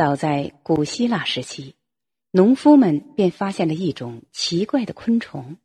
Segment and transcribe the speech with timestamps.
[0.00, 1.74] 早在古希腊时期，
[2.30, 5.58] 农夫们便发现了一种奇怪的昆虫。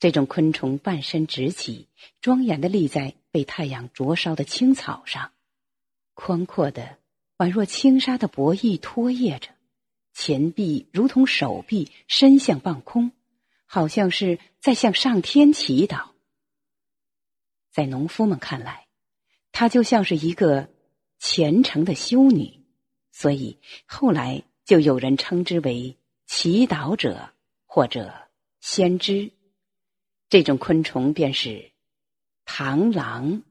[0.00, 1.86] 这种昆虫半身直起，
[2.20, 5.30] 庄严的立在被太阳灼烧的青草上，
[6.14, 6.98] 宽阔的
[7.36, 9.50] 宛若轻纱的薄翼拖曳着，
[10.12, 13.12] 前臂如同手臂伸向半空，
[13.66, 16.08] 好像是在向上天祈祷。
[17.70, 18.88] 在农夫们看来，
[19.52, 20.68] 它就像是一个
[21.20, 22.57] 虔诚的修女。
[23.20, 27.30] 所以后来就有人称之为祈祷者
[27.66, 28.14] 或者
[28.60, 29.32] 先知，
[30.28, 31.72] 这种昆虫便是
[32.46, 33.42] 螳螂，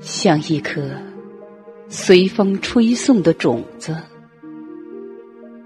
[0.00, 1.00] 像一颗
[1.88, 3.96] 随风吹送的种子。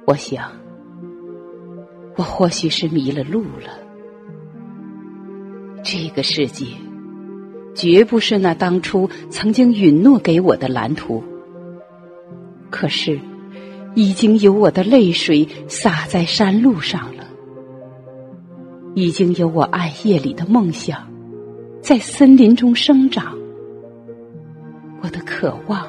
[0.06, 0.52] 我想，
[2.18, 3.80] 我或许是迷了路了，
[5.82, 6.83] 这个世界。
[7.74, 11.22] 绝不是那当初曾经允诺给我的蓝图。
[12.70, 13.20] 可是，
[13.94, 17.24] 已经有我的泪水洒在山路上了，
[18.94, 21.08] 已经有我暗夜里的梦想
[21.80, 23.36] 在森林中生长。
[25.00, 25.86] 我的渴望，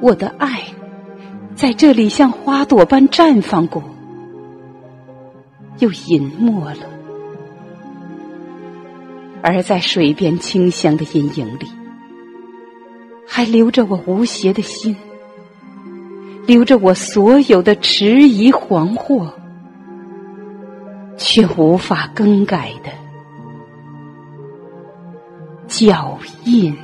[0.00, 0.62] 我的爱，
[1.54, 3.82] 在这里像花朵般绽放过，
[5.78, 7.01] 又隐没了。
[9.42, 11.66] 而在水边清香的阴影里，
[13.26, 14.96] 还留着我无邪的心，
[16.46, 19.28] 留着我所有的迟疑惶惑，
[21.16, 22.90] 却无法更改的
[25.66, 26.76] 脚印。